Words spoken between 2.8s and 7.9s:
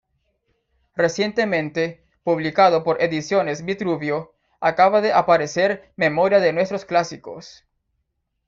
por Ediciones Vitruvio, acaba de aparecer "Memoria de nuestros clásicos".